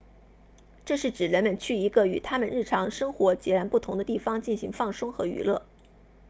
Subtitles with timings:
[0.83, 5.61] 这是指人们去一个与他们日常生活截然不同的地方进行放松和娱乐